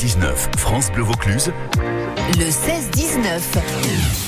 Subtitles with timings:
[0.00, 1.52] 16-19, France Bleu Vaucluse.
[2.38, 3.40] Le 16-19.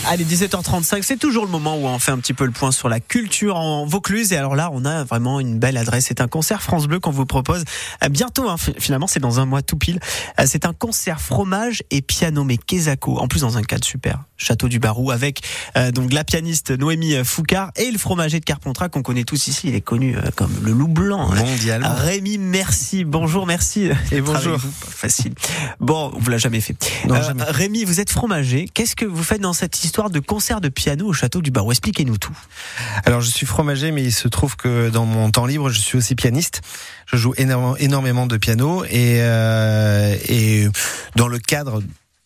[0.07, 2.89] Allez, 17h35, c'est toujours le moment où on fait un petit peu le point sur
[2.89, 4.33] la culture en Vaucluse.
[4.33, 6.07] Et alors là, on a vraiment une belle adresse.
[6.09, 7.65] C'est un concert France Bleu qu'on vous propose
[8.03, 8.49] euh, bientôt.
[8.49, 8.57] hein.
[8.79, 9.99] Finalement, c'est dans un mois tout pile.
[10.41, 13.19] Euh, C'est un concert fromage et piano, mais Kezako.
[13.19, 14.21] En plus, dans un cadre super.
[14.39, 15.43] Château du Barou avec
[15.77, 19.69] euh, donc la pianiste Noémie Foucard et le fromager de Carpentras qu'on connaît tous ici.
[19.69, 21.29] Il est connu euh, comme le loup blanc.
[21.33, 21.35] hein.
[21.35, 21.93] Mondialement.
[21.95, 23.05] Rémi, merci.
[23.05, 23.91] Bonjour, merci.
[24.13, 24.57] Et bonjour.
[24.89, 25.35] Facile.
[25.81, 26.77] Bon, on vous l'a jamais fait.
[27.07, 27.43] Non, Euh, jamais.
[27.45, 28.69] Rémi, vous êtes fromager.
[28.73, 31.71] Qu'est-ce que vous faites dans cette histoire de concert de piano au château du Barreau?
[31.73, 32.37] Expliquez-nous tout.
[33.05, 35.97] Alors je suis fromager, mais il se trouve que dans mon temps libre, je suis
[35.99, 36.63] aussi pianiste.
[37.07, 40.69] Je joue énormément, énormément de piano et, euh, et
[41.17, 41.83] dans le cadre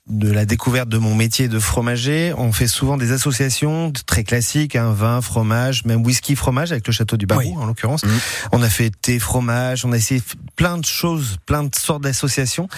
[0.09, 4.75] de la découverte de mon métier de fromager, on fait souvent des associations très classiques,
[4.75, 7.55] hein, vin, fromage, même whisky, fromage avec le château du Barou Oui.
[7.57, 8.05] en l'occurrence.
[8.05, 8.19] Mhm.
[8.51, 10.21] On a fait thé, fromage, on a essayé
[10.57, 12.69] plein de choses, plein de sortes d'associations.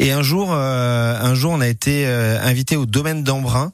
[0.00, 3.72] Et un jour, euh, un jour, on a été euh, invité au domaine d'Embrun.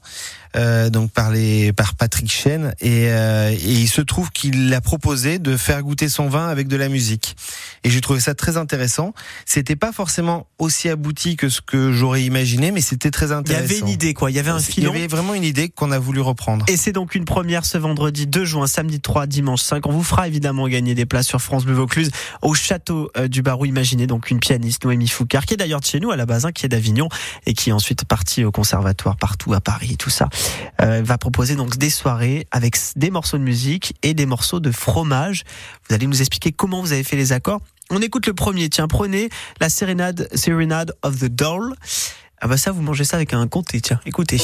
[0.56, 4.81] Euh, donc par les par Patrick Chen et, euh, et il se trouve qu'il a
[4.81, 7.37] proposé de faire goûter son vin avec de la musique
[7.84, 9.15] et j'ai trouvé ça très intéressant
[9.47, 13.33] c'était pas forcément aussi abouti que ce que j'aurais imaginé mais c'était très Il y
[13.33, 14.31] intéressant avait une idée, quoi.
[14.31, 14.91] Il y avait un il y filon.
[14.91, 18.27] avait vraiment une idée qu'on a voulu reprendre Et c'est donc une première ce vendredi
[18.27, 19.87] 2 juin, samedi 3, dimanche 5.
[19.87, 22.11] On vous fera évidemment gagner des places sur France Bleu Vaucluse
[22.42, 23.67] au château euh, du Barou.
[23.67, 26.45] Imaginez donc une pianiste, Noémie Foucard, qui est d'ailleurs de chez nous à la base,
[26.47, 27.09] hein, qui est d'Avignon
[27.47, 30.29] et qui est ensuite partie au conservatoire partout à Paris, tout ça.
[30.80, 34.70] Euh, va proposer donc des soirées avec des morceaux de musique et des morceaux de
[34.70, 35.44] fromage.
[35.88, 37.60] Vous allez nous expliquer comment vous avez fait les accords.
[37.91, 38.68] On écoute le premier.
[38.68, 39.28] Tiens, prenez
[39.61, 41.74] la sérénade, Serenade of the Doll.
[42.41, 43.80] Ah bah ça, vous mangez ça avec un comté.
[43.80, 44.38] Tiens, écoutez.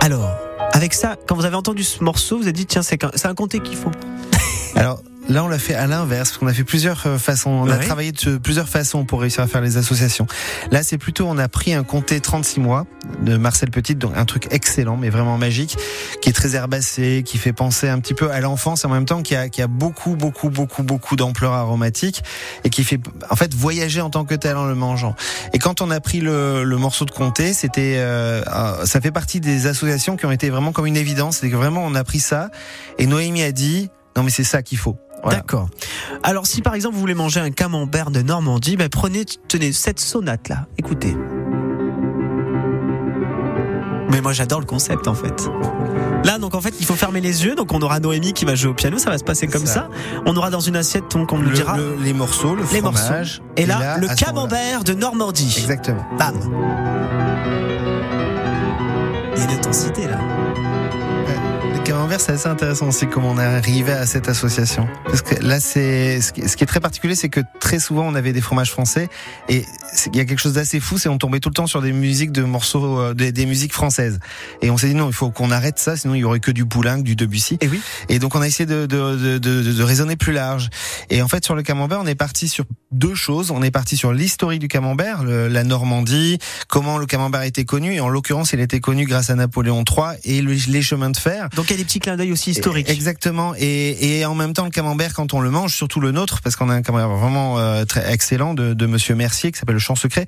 [0.00, 0.34] Alors,
[0.72, 3.34] avec ça, quand vous avez entendu ce morceau, vous avez dit tiens, c'est c'est un
[3.34, 3.92] comté qu'il faut.
[4.74, 7.50] alors Là, on l'a fait à l'inverse, parce qu'on a fait plusieurs euh, façons.
[7.50, 10.26] On a travaillé de plusieurs façons pour réussir à faire les associations.
[10.70, 12.86] Là, c'est plutôt, on a pris un comté 36 mois
[13.20, 15.76] de Marcel Petit, donc un truc excellent, mais vraiment magique,
[16.22, 19.22] qui est très herbacé, qui fait penser un petit peu à l'enfance, en même temps
[19.22, 22.22] qui a, qui a beaucoup, beaucoup, beaucoup, beaucoup d'ampleur aromatique
[22.64, 25.14] et qui fait, en fait, voyager en tant que tel en le mangeant.
[25.52, 28.42] Et quand on a pris le, le morceau de comté, c'était, euh,
[28.86, 31.38] ça fait partie des associations qui ont été vraiment comme une évidence.
[31.38, 32.48] C'est que vraiment, on a pris ça
[32.98, 34.96] et Noémie a dit, non mais c'est ça qu'il faut.
[35.22, 35.38] Voilà.
[35.38, 35.68] D'accord.
[36.22, 40.00] Alors, si par exemple vous voulez manger un camembert de Normandie, ben prenez, tenez, cette
[40.00, 40.66] sonate là.
[40.78, 41.16] Écoutez.
[44.10, 45.48] Mais moi j'adore le concept en fait.
[46.24, 48.54] Là donc en fait il faut fermer les yeux donc on aura Noémie qui va
[48.54, 49.74] jouer au piano ça va se passer comme ça.
[49.74, 49.88] Ça.
[50.24, 52.80] On aura dans une assiette donc on nous Le- dira le- les morceaux, le les
[52.80, 53.12] morceaux
[53.56, 54.48] et là, le à ce moment-là.
[54.48, 55.54] camembert de Normandie.
[55.58, 56.04] Exactement.
[56.18, 56.34] Bam.
[59.36, 60.18] Il y a une intensité là.
[62.18, 64.88] C'est assez intéressant aussi comment on est arrivé à cette association.
[65.04, 68.32] Parce que là, c'est ce qui est très particulier, c'est que très souvent on avait
[68.32, 69.08] des fromages français
[69.48, 69.64] et
[70.12, 71.92] il y a quelque chose d'assez fou, c'est on tombait tout le temps sur des
[71.92, 74.18] musiques de morceaux, euh, des, des musiques françaises.
[74.62, 76.50] Et on s'est dit non, il faut qu'on arrête ça, sinon il y aurait que
[76.50, 77.56] du Poulenc, du Debussy.
[77.60, 77.80] Et oui.
[78.08, 80.70] Et donc on a essayé de, de, de, de, de raisonner plus large.
[81.10, 83.50] Et en fait sur le camembert, on est parti sur deux choses.
[83.50, 86.38] On est parti sur l'historique du camembert, le- la Normandie,
[86.68, 87.94] comment le camembert été connu.
[87.94, 91.16] Et en l'occurrence, il été connu grâce à Napoléon III et le- les chemins de
[91.16, 91.48] fer.
[91.54, 92.88] Donc il y a des petits clins d'œil aussi historiques.
[92.88, 93.54] Exactement.
[93.58, 96.56] Et, et en même temps, le camembert, quand on le mange, surtout le nôtre, parce
[96.56, 99.80] qu'on a un camembert vraiment euh, très excellent de, de Monsieur Mercier qui s'appelle le
[99.80, 100.26] Champ Secret.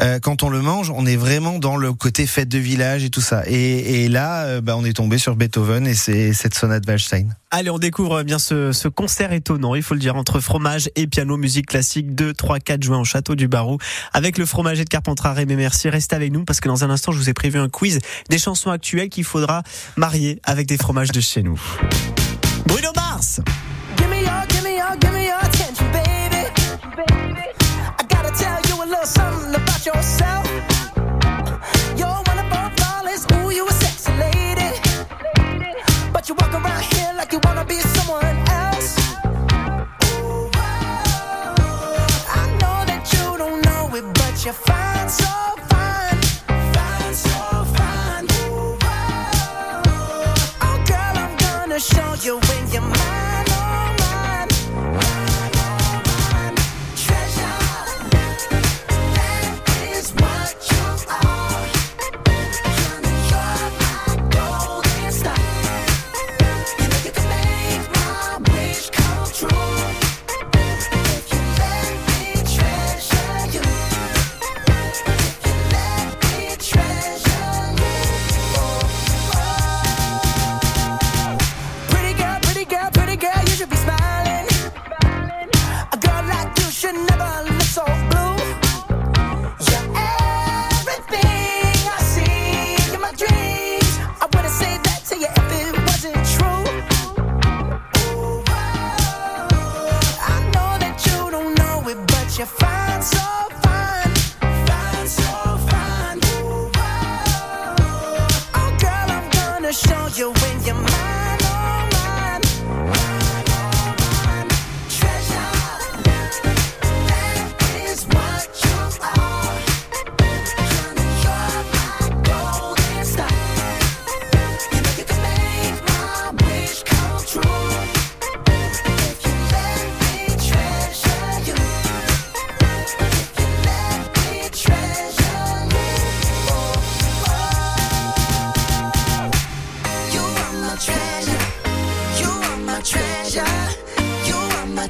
[0.00, 3.10] euh, quand on le mange, on est vraiment dans le côté fête de village et
[3.10, 3.42] tout ça.
[3.46, 7.28] Et, et là, euh, bah, on est tombé sur Beethoven et c'est cette sonate Waldstein.
[7.50, 11.06] Allez, on découvre bien ce, ce concert étonnant, il faut le dire, entre fromage et
[11.06, 13.78] piano, musique classique 2, 3, 4 juin au château du Barou.
[14.14, 15.90] Avec le fromager de Carpentras, Rémi Merci.
[15.90, 17.98] Restez avec nous parce que dans un instant, je vous ai prévu un quiz
[18.30, 19.62] des chansons actuelles qu'il faudra
[19.96, 21.60] marier avec des fromages de chez nous.
[22.66, 23.40] Bruno Mars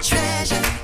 [0.03, 0.82] treasure.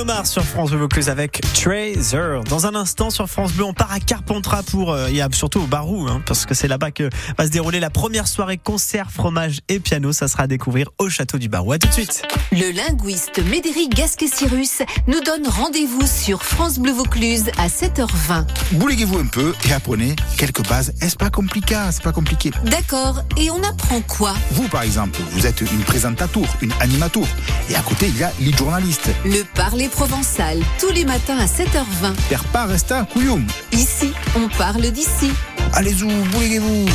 [0.00, 2.40] Bruno Mars sur France Bleu Vaucluse avec Tracer.
[2.48, 5.66] Dans un instant sur France Bleu, on part à Carpentras pour, euh, et surtout au
[5.66, 9.60] Barou, hein, parce que c'est là-bas que va se dérouler la première soirée concert, fromage
[9.68, 10.12] et piano.
[10.12, 11.72] Ça sera à découvrir au château du Barou.
[11.72, 12.22] À tout de suite.
[12.50, 18.46] Le linguiste Médéric Gasquet-Cyrus nous donne rendez-vous sur France Bleu Vaucluse à 7h20.
[18.72, 20.94] Bouleguez-vous un peu et apprenez quelques bases.
[21.02, 21.76] Est-ce pas compliqué?
[21.90, 22.52] C'est pas compliqué.
[22.64, 24.32] D'accord, et on apprend quoi?
[24.52, 27.26] Vous, par exemple, vous êtes une présentateur, une animateur.
[27.68, 29.10] Et à côté, il y a les journalistes.
[29.26, 32.14] Le parler provençal, tous les matins à 7h20.
[32.28, 33.42] Per pas à couillon.
[33.72, 35.32] Ici, on parle d'ici.
[35.72, 36.86] Allez-y, bouleguez-vous.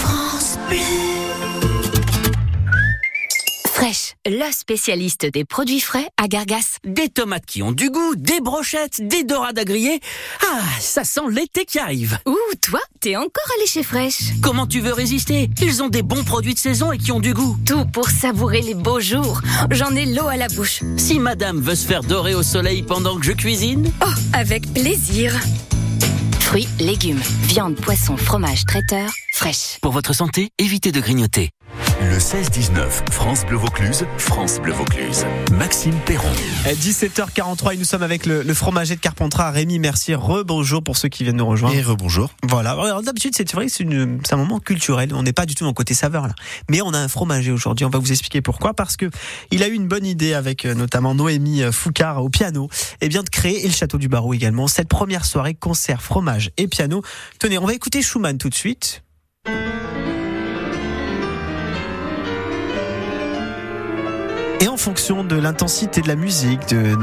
[0.00, 1.03] France Bleu.
[3.84, 6.78] Fraîche, la spécialiste des produits frais à Gargas.
[6.86, 10.00] Des tomates qui ont du goût, des brochettes, des dorades à griller.
[10.40, 12.18] Ah, ça sent l'été qui arrive.
[12.24, 14.22] Ouh, toi, t'es encore allé chez Fraîche.
[14.40, 15.50] Comment tu veux résister?
[15.60, 17.58] Ils ont des bons produits de saison et qui ont du goût.
[17.66, 19.42] Tout pour savourer les beaux jours.
[19.70, 20.80] J'en ai l'eau à la bouche.
[20.96, 25.38] Si madame veut se faire dorer au soleil pendant que je cuisine, Oh, avec plaisir.
[26.40, 29.78] Fruits, légumes, viande, poisson, fromage, traiteur, Fraîche.
[29.82, 31.50] pour votre santé, évitez de grignoter.
[32.00, 35.24] Le 16-19, France Bleu Vaucluse, France Bleu Vaucluse.
[35.52, 36.28] Maxime Perron.
[36.66, 39.50] À 17h43 et nous sommes avec le, le fromager de Carpentras.
[39.50, 41.74] Rémi Mercier, rebonjour pour ceux qui viennent nous rejoindre.
[41.74, 42.30] Et rebonjour.
[42.48, 42.72] Voilà.
[42.72, 45.14] Alors, D'habitude, c'est vrai que c'est un moment culturel.
[45.14, 46.34] On n'est pas du tout dans le côté saveur là.
[46.70, 47.84] Mais on a un fromager aujourd'hui.
[47.86, 48.74] On va vous expliquer pourquoi.
[48.74, 49.10] Parce que
[49.50, 52.68] il a eu une bonne idée avec euh, notamment Noémie euh, Foucard au piano.
[53.00, 54.68] Et bien de créer et le château du Barreau également.
[54.68, 57.02] Cette première soirée concert fromage et piano.
[57.38, 59.02] Tenez, on va écouter Schumann tout de suite.
[64.84, 66.94] Fonction de l'intensité de la musique, de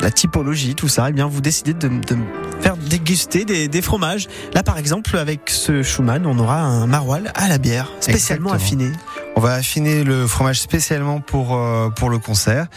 [0.00, 2.16] la typologie, tout ça, eh bien, vous décidez de, de
[2.62, 4.26] faire déguster des, des fromages.
[4.54, 8.86] Là, par exemple, avec ce Schumann, on aura un maroilles à la bière, spécialement Exactement.
[8.86, 9.25] affiné.
[9.38, 12.68] On va affiner le fromage spécialement pour euh, pour le concert.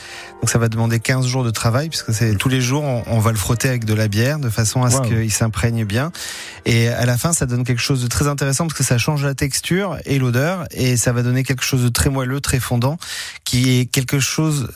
[0.42, 3.20] Donc ça va demander 15 jours de travail puisque c'est tous les jours on, on
[3.20, 5.04] va le frotter avec de la bière de façon à ce Wow.
[5.04, 6.12] qu'il s'imprègne bien.
[6.66, 9.24] Et à la fin ça donne quelque chose de très intéressant parce que ça change
[9.24, 12.98] la texture et l'odeur et ça va donner quelque chose de très moelleux, très fondant,
[13.46, 14.68] qui est quelque chose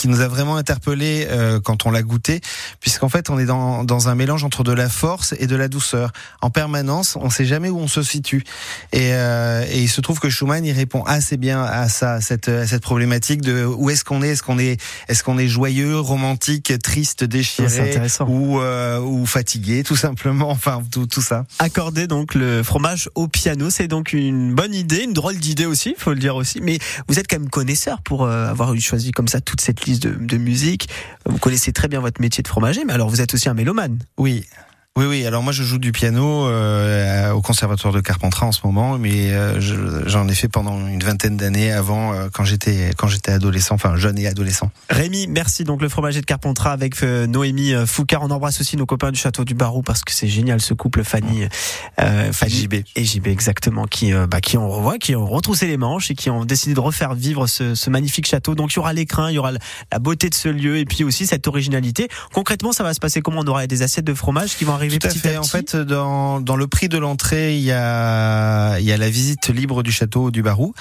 [0.00, 2.40] qui nous a vraiment interpellé euh, quand on l'a goûté,
[2.80, 5.68] puisqu'en fait on est dans, dans un mélange entre de la force et de la
[5.68, 6.10] douceur.
[6.40, 8.42] En permanence, on sait jamais où on se situe.
[8.92, 12.20] Et, euh, et il se trouve que Schumann il répond assez bien à ça, à
[12.22, 15.48] cette, à cette problématique de où est-ce qu'on est, est-ce qu'on est, est-ce qu'on est
[15.48, 20.48] joyeux, romantique, triste, déchiré, ou euh, ou fatigué, tout simplement?
[20.50, 21.44] Enfin tout, tout ça.
[21.58, 25.94] Accorder donc le fromage au piano, c'est donc une bonne idée, une drôle d'idée aussi,
[25.98, 26.60] faut le dire aussi.
[26.62, 29.84] Mais vous êtes quand même connaisseur pour euh, avoir eu choisi comme ça toute cette
[29.84, 30.88] liste de, musique.
[31.26, 33.98] Vous connaissez très bien votre métier de fromager, mais alors vous êtes aussi un mélomane.
[34.16, 34.44] Oui.
[35.00, 35.24] Oui, oui.
[35.26, 39.32] Alors moi, je joue du piano euh, au conservatoire de Carpentras en ce moment, mais
[39.32, 43.32] euh, je- j'en ai fait pendant une vingtaine d'années avant, euh, quand j'étais quand j'étais
[43.32, 44.70] adolescent, enfin jeune et adolescent.
[44.90, 48.20] Rémi, merci donc le fromager de Carpentras avec Noémie Foucard.
[48.24, 51.02] On embrasse aussi nos copains du château du Barou parce que c'est génial ce couple
[51.02, 51.44] Fanny,
[51.96, 52.74] Fanny JB.
[52.94, 56.28] et JB exactement qui bah, qui ont revoit, qui ont retroussé les manches et qui
[56.28, 58.54] ont décidé de refaire vivre ce, ce magnifique château.
[58.54, 59.60] Donc il y aura l'écrin, il y aura la-
[59.92, 62.08] la beauté de ce lieu et puis aussi cette originalité.
[62.34, 63.40] Concrètement, ça va se passer comment?
[63.40, 65.36] On aura des assiettes de fromage qui vont arriver Tout à petit fait.
[65.36, 69.10] En fait, dans, dans le prix de l'entrée, il y a, il y a la
[69.10, 70.74] visite libre du château du Barou.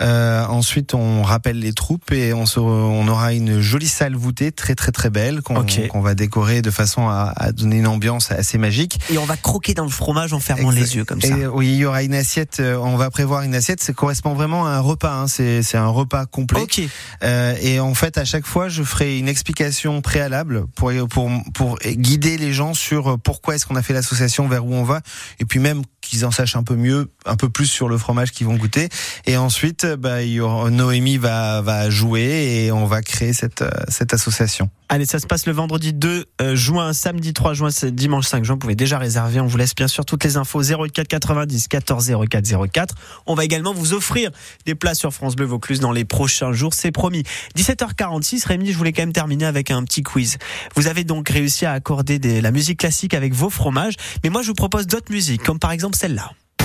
[0.00, 4.50] Euh, ensuite, on rappelle les troupes et on, se, on aura une jolie salle voûtée,
[4.52, 5.86] très très très belle, qu'on Ok.
[5.88, 8.98] qu'on va décorer de façon à, à donner une ambiance assez magique.
[9.12, 11.28] et on va croquer dans le fromage en fermant les yeux comme ça.
[11.28, 12.58] Et oui, il y aura une assiette.
[12.60, 13.82] euh, On va prévoir une assiette.
[13.82, 15.12] Ça correspond vraiment à un repas.
[15.14, 16.62] Hein, c'est c'est un repas complet.
[16.62, 16.80] Ok.
[17.22, 21.78] Euh, et en fait, à chaque fois, je ferai une explication préalable pour pour pour
[21.84, 25.00] guider les gens sur pourquoi est-ce qu'on a fait l'association, vers où on va,
[25.40, 28.32] et puis même qu'ils en sachent un peu mieux, un peu plus sur le fromage
[28.32, 28.88] qu'ils vont goûter.
[29.26, 34.14] Et ensuite, bah, y aura, Noémie va jouer et on va créer cette euh, cette
[34.14, 34.70] association.
[34.88, 38.54] Allez, ça se passe le vendredi 2 euh, juin, samedi 3 juin, dimanche 5 juin.
[38.56, 39.40] Vous pouvez déjà réserver.
[39.40, 42.94] On vous laisse bien sûr toutes les infos 04 90 14 04 04.
[43.26, 44.30] On va également vous offrir
[44.66, 47.22] des places sur France Bleu Vaucluse dans les prochains jours, c'est promis.
[47.56, 50.36] 17h46, Rémi, je voulais quand même terminer avec un petit quiz.
[50.76, 53.94] Vous avez donc réussi à accorder des, la musique classique avec avec vos fromages.
[54.22, 56.30] Mais moi, je vous propose d'autres musiques, comme par exemple celle-là.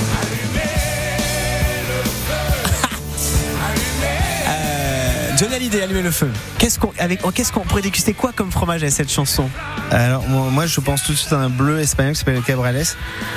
[4.50, 6.30] Euh, Johnny Hallyday, Allumer le feu.
[6.58, 9.50] Qu'est-ce qu'on avec oh, qu'est-ce qu'on pourrait déguster quoi comme fromage avec cette chanson
[9.92, 12.42] Alors moi, moi, je pense tout de suite à un bleu espagnol qui s'appelle le
[12.42, 12.84] Cabrales.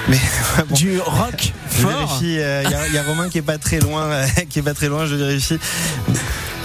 [0.09, 0.19] Mais
[0.69, 2.21] bon, Du rock je fort.
[2.23, 4.61] euh, Il y, a- il y a Romain qui est pas très loin, euh, qui
[4.61, 5.07] est pas très loin.
[5.07, 5.59] Je vérifie.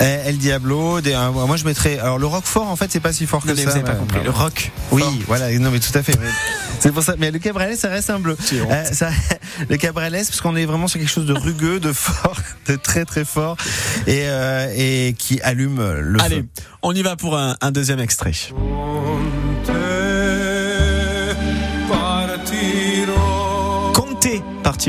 [0.02, 1.00] Euh, El Diablo.
[1.02, 2.00] Des, euh, moi, je mettrais.
[2.00, 3.70] Alors le rock fort, en fait, c'est pas si fort que Non, mais ça.
[3.70, 4.20] vous avez pas mais- compris.
[4.24, 4.72] Le rock.
[4.92, 5.14] Oui, fort.
[5.28, 6.18] voilà, non mais tout à fait.
[6.20, 6.28] mais
[6.80, 7.16] C'est pour ça.
[7.18, 8.38] Mais le cabrales, ça reste un bleu.
[8.54, 9.10] Euh, ça,
[9.70, 12.38] le cabrales, parce qu'on est vraiment sur quelque chose de rugueux, de fort,
[12.68, 13.56] de très très fort,
[14.08, 16.46] et, euh, et qui allume le Allez, feu.
[16.82, 18.34] on y va pour un, un deuxième extrait.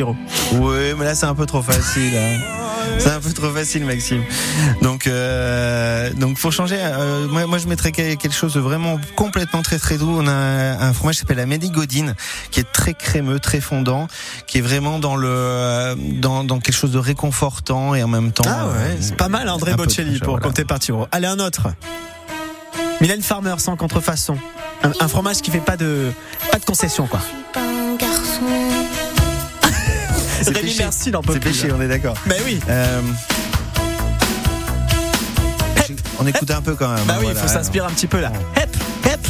[0.02, 2.12] Oui, mais là c'est un peu trop facile.
[2.16, 2.38] hein.
[2.98, 4.22] C'est un peu trop facile, Maxime.
[4.80, 8.98] Donc, euh, donc pour changer, euh, moi, moi je mettrais que- quelque chose de vraiment
[9.16, 10.08] complètement très très doux.
[10.16, 12.14] On a un, fromage qui s'appelle la Medi Godine,
[12.52, 14.06] qui est très crémeux, très fondant,
[14.46, 18.30] qui est vraiment dans le euh, dans, dans quelque chose de réconfortant et en même
[18.32, 18.44] temps.
[18.46, 20.46] Ah ouais, euh, c'est pas mal André Bocelli pour voilà.
[20.46, 21.06] Comptez Partiro.
[21.12, 21.68] Allez, un autre.
[23.00, 24.38] Mylène Farmer sans contrefaçon.
[24.84, 26.12] Un, un fromage qui fait pas de
[26.52, 27.20] pas de concession quoi.
[30.42, 30.82] C'est Rémi péché.
[30.82, 32.16] Merci, il en peut C'est péché, on est d'accord.
[32.26, 32.60] Mais oui.
[32.68, 33.00] Euh,
[36.18, 37.04] on écoute un peu quand même.
[37.06, 37.48] Bah hein, oui, il voilà.
[37.48, 38.32] faut s'inspirer un petit peu là.
[38.56, 39.26] Hep, hep.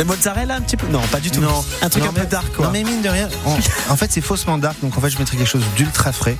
[0.00, 1.40] Mais mozzarella un petit peu Non, pas du tout.
[1.42, 2.64] Non, un truc non, un peu mais- dark quoi.
[2.66, 3.58] Non mais mine de rien, en,
[3.92, 6.38] en fait c'est faussement dark, donc en fait je mettrais quelque chose d'ultra frais.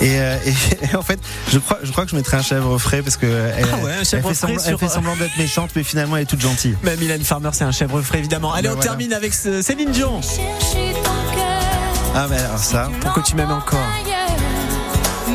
[0.00, 1.18] Et, euh, et en fait,
[1.52, 3.92] je crois, je crois que je mettrais un chèvre frais parce que elle, Ah ouais,
[3.94, 6.26] un elle chèvre fait frais semblant, elle fait semblant d'être méchante, mais finalement elle est
[6.26, 6.76] toute gentille.
[6.84, 8.52] Mais Mylène Farmer, c'est un chèvre frais évidemment.
[8.52, 8.90] Allez, Ben on voilà.
[8.90, 10.20] termine avec ce- Céline Dion.
[12.14, 13.78] Ah mais alors ça, Pour que tu m'aimes encore?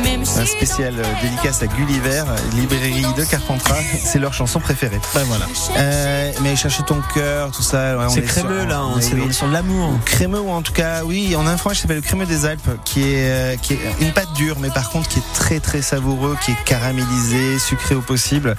[0.04, 2.24] Un spécial euh, dédicace à Gulliver,
[2.54, 5.00] librairie de Carpentras, c'est leur chanson préférée.
[5.14, 5.46] Ben voilà.
[5.78, 7.96] Euh, mais chercher ton cœur, tout ça.
[7.96, 9.98] ouais, C'est sur- crémeux là, on est- est on est sur de l'amour.
[10.04, 12.44] crémeux ou en tout cas oui on a un fromage qui s'appelle le crémeux des
[12.44, 15.60] Alpes qui est euh, qui est une pâte dure mais par contre qui est très
[15.60, 18.54] très savoureux qui est caramélisé sucré au possible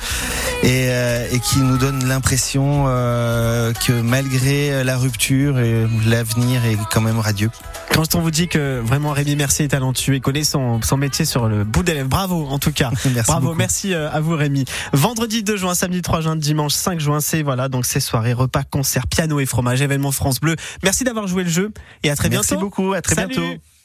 [0.63, 5.55] et, euh, et qui nous donne l'impression euh, que malgré la rupture
[6.05, 7.51] l'avenir est quand même radieux
[7.93, 11.25] Quand on vous dit que vraiment Rémi Mercier est talentueux et connaît son, son métier
[11.25, 12.89] sur le bout des lèvres, bravo en tout cas.
[13.13, 13.57] Merci bravo, beaucoup.
[13.57, 14.65] merci euh, à vous Rémi.
[14.93, 18.63] Vendredi 2 juin, samedi 3 juin, dimanche 5 juin, c'est voilà donc ces soirées repas,
[18.63, 20.55] concerts, piano et fromage, événement France Bleu.
[20.83, 21.71] Merci d'avoir joué le jeu
[22.03, 22.65] et à très merci bientôt.
[22.65, 23.35] beaucoup à très Salut.
[23.35, 23.61] bientôt